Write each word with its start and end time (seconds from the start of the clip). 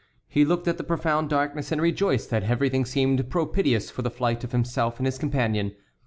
He 0.27 0.45
looked 0.45 0.67
at 0.67 0.77
the 0.79 0.83
profound 0.83 1.29
darkness 1.29 1.71
and 1.71 1.79
rejoiced 1.79 2.31
that 2.31 2.41
everything 2.45 2.85
seemed 2.85 3.29
propitious 3.29 3.91
for 3.91 4.01
the 4.01 4.09
flight 4.09 4.43
of 4.43 4.51
himself 4.51 4.97
and 4.99 5.05
his 5.05 5.19
companion. 5.19 5.73